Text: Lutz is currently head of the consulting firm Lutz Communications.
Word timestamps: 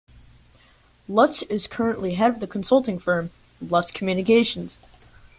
Lutz 1.07 1.43
is 1.43 1.67
currently 1.67 2.15
head 2.15 2.31
of 2.31 2.39
the 2.39 2.47
consulting 2.47 2.97
firm 2.97 3.29
Lutz 3.61 3.91
Communications. 3.91 4.79